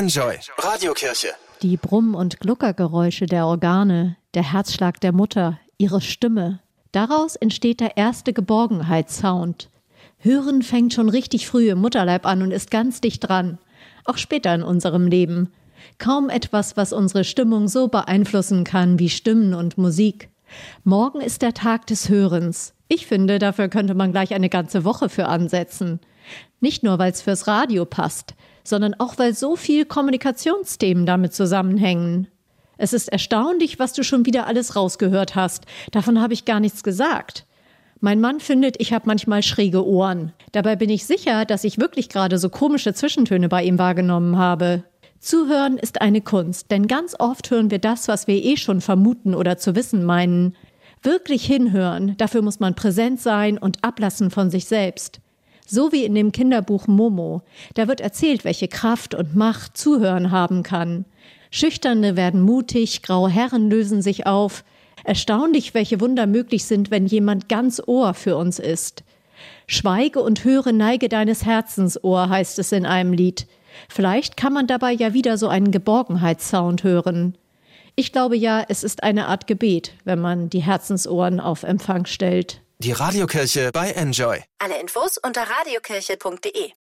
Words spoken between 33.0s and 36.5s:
erstaunlich, was du schon wieder alles rausgehört hast. Davon habe ich